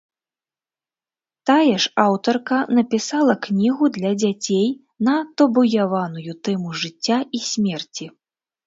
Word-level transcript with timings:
Тая 1.49 1.75
ж 1.83 1.91
аўтарка 2.05 2.57
напісала 2.79 3.35
кнігу 3.49 3.93
для 3.99 4.11
дзяцей 4.25 4.67
на 5.11 5.15
табуяваную 5.39 6.31
тэму 6.51 6.69
жыцця 6.87 7.19
і 7.41 7.49
смерці. 7.53 8.05